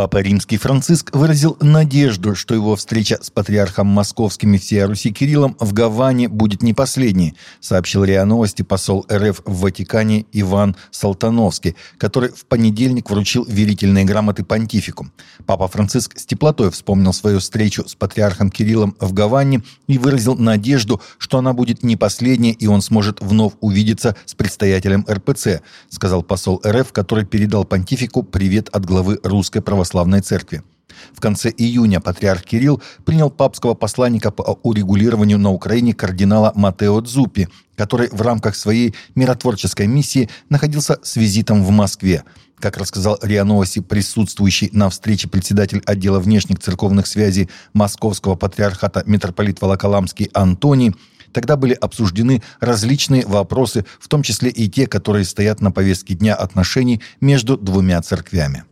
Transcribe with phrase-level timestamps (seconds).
[0.00, 5.58] Папа Римский Франциск выразил надежду, что его встреча с патриархом московским и всей Руси Кириллом
[5.60, 12.30] в Гаване будет не последней, сообщил РИА Новости посол РФ в Ватикане Иван Салтановский, который
[12.30, 15.10] в понедельник вручил верительные грамоты понтифику.
[15.44, 21.02] Папа Франциск с теплотой вспомнил свою встречу с патриархом Кириллом в Гаване и выразил надежду,
[21.18, 25.60] что она будет не последней и он сможет вновь увидеться с предстоятелем РПЦ,
[25.90, 30.62] сказал посол РФ, который передал понтифику привет от главы Русской православной православной церкви.
[31.14, 37.48] В конце июня патриарх Кирилл принял папского посланника по урегулированию на Украине кардинала Матео Дзупи,
[37.76, 42.22] который в рамках своей миротворческой миссии находился с визитом в Москве.
[42.58, 49.60] Как рассказал РИА Новости, присутствующий на встрече председатель отдела внешних церковных связей Московского патриархата митрополит
[49.60, 50.94] Волоколамский Антоний,
[51.32, 56.34] Тогда были обсуждены различные вопросы, в том числе и те, которые стоят на повестке дня
[56.34, 58.64] отношений между двумя церквями.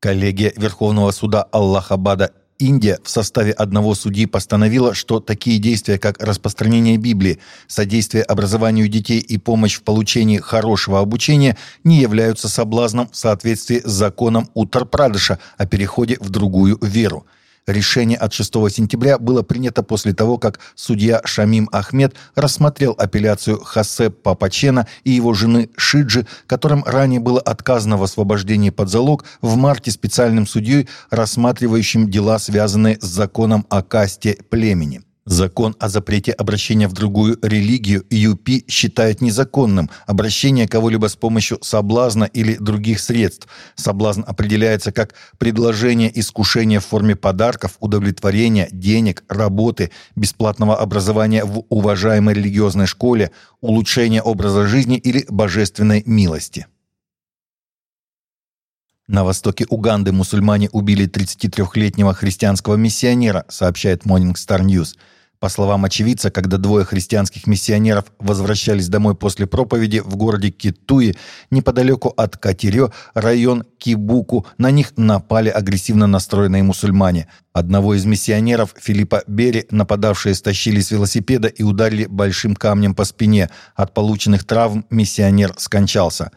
[0.00, 6.96] Коллегия Верховного суда Аллахабада Индия в составе одного судьи постановила, что такие действия, как распространение
[6.96, 13.80] Библии, содействие образованию детей и помощь в получении хорошего обучения, не являются соблазном в соответствии
[13.80, 17.26] с законом Уттар-Прадыша о переходе в другую веру–
[17.68, 24.22] Решение от 6 сентября было принято после того, как судья Шамим Ахмед рассмотрел апелляцию Хасеп
[24.22, 29.90] Папачена и его жены Шиджи, которым ранее было отказано в освобождении под залог в марте
[29.90, 35.02] специальным судьей, рассматривающим дела, связанные с законом о касте племени.
[35.28, 42.24] Закон о запрете обращения в другую религию ЮПИ считает незаконным обращение кого-либо с помощью соблазна
[42.24, 43.46] или других средств.
[43.74, 52.32] Соблазн определяется как предложение искушения в форме подарков, удовлетворения, денег, работы, бесплатного образования в уважаемой
[52.32, 56.66] религиозной школе, улучшения образа жизни или божественной милости.
[59.06, 64.96] На востоке Уганды мусульмане убили 33-летнего христианского миссионера, сообщает Morning Star News–
[65.40, 71.14] по словам очевидца, когда двое христианских миссионеров возвращались домой после проповеди в городе Китуи,
[71.50, 77.28] неподалеку от Катерё, район Кибуку, на них напали агрессивно настроенные мусульмане.
[77.52, 83.50] Одного из миссионеров, Филиппа Бери, нападавшие стащили с велосипеда и ударили большим камнем по спине.
[83.74, 86.30] От полученных травм миссионер скончался.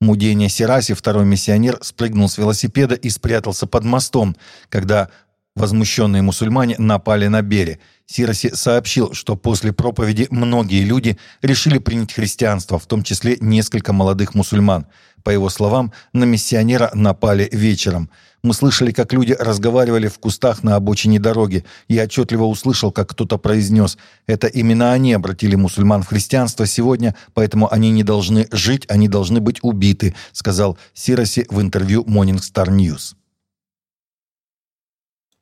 [0.00, 4.36] Мудения Сираси, второй миссионер, спрыгнул с велосипеда и спрятался под мостом.
[4.68, 5.08] Когда
[5.56, 7.78] Возмущенные мусульмане напали на Бери.
[8.06, 14.34] Сироси сообщил, что после проповеди многие люди решили принять христианство, в том числе несколько молодых
[14.34, 14.86] мусульман.
[15.22, 18.10] По его словам, на миссионера напали вечером.
[18.42, 21.64] Мы слышали, как люди разговаривали в кустах на обочине дороги.
[21.86, 27.72] Я отчетливо услышал, как кто-то произнес, это именно они обратили мусульман в христианство сегодня, поэтому
[27.72, 33.14] они не должны жить, они должны быть убиты, сказал Сироси в интервью Morning Star News.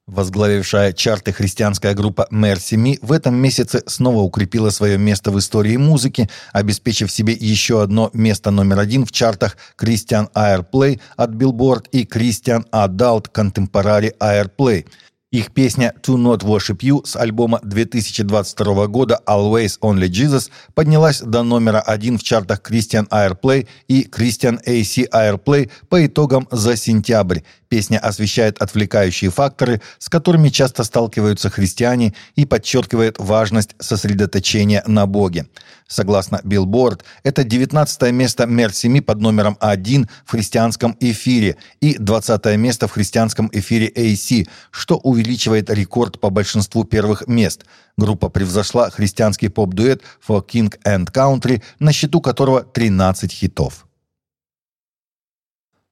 [0.08, 5.76] Возглавившая чарты христианская группа Mercy Me в этом месяце снова укрепила свое место в истории
[5.76, 12.02] музыки, обеспечив себе еще одно место номер один в чартах Christian Airplay от Billboard и
[12.02, 14.86] Christian Adult Contemporary Airplay.
[15.32, 21.42] Их песня «To Not Worship You» с альбома 2022 года «Always Only Jesus» поднялась до
[21.42, 27.38] номера один в чартах Christian Airplay и Christian AC Airplay по итогам за сентябрь.
[27.70, 35.46] Песня освещает отвлекающие факторы, с которыми часто сталкиваются христиане и подчеркивает важность сосредоточения на Боге.
[35.88, 42.88] Согласно Billboard, это 19 место Мерсими под номером 1 в христианском эфире и 20 место
[42.88, 47.64] в христианском эфире AC, что увеличивает рекорд по большинству первых мест.
[47.96, 53.86] Группа превзошла христианский поп-дуэт For King and Country, на счету которого 13 хитов.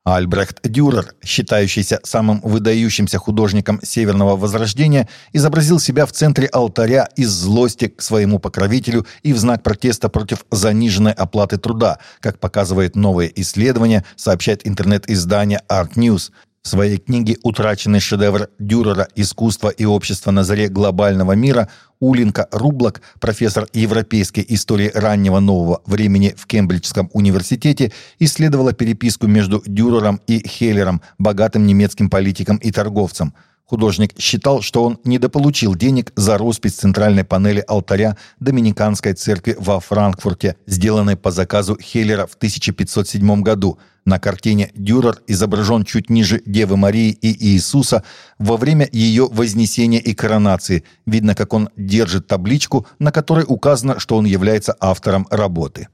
[0.04, 7.88] Альбрехт Дюрер, считающийся самым выдающимся художником Северного Возрождения, изобразил себя в центре алтаря из злости
[7.88, 14.04] к своему покровителю и в знак протеста против заниженной оплаты труда, как показывает новое исследование,
[14.16, 16.30] сообщает интернет-издание Art News.
[16.62, 19.08] В своей книге «Утраченный шедевр Дюрера.
[19.16, 26.34] Искусство и общество на заре глобального мира» Улинка Рублак, профессор европейской истории раннего нового времени
[26.36, 33.34] в Кембриджском университете, исследовала переписку между Дюрером и Хеллером, богатым немецким политиком и торговцем–
[33.70, 40.56] Художник считал, что он недополучил денег за роспись центральной панели алтаря Доминиканской церкви во Франкфурте,
[40.66, 43.78] сделанной по заказу Хеллера в 1507 году.
[44.04, 48.02] На картине Дюрер изображен чуть ниже Девы Марии и Иисуса
[48.40, 50.82] во время ее вознесения и коронации.
[51.06, 55.88] Видно, как он держит табличку, на которой указано, что он является автором работы.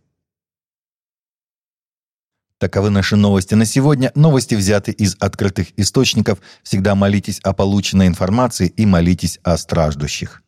[2.58, 4.12] Таковы наши новости на сегодня.
[4.14, 6.38] Новости взяты из открытых источников.
[6.62, 10.42] Всегда молитесь о полученной информации и молитесь о страждущих.